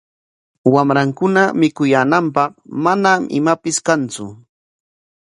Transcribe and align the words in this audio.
Wamrankuna 0.73 1.43
mikuyaananpaq 1.59 2.51
manam 2.83 3.21
imapis 3.37 3.77
kantsu. 3.87 4.25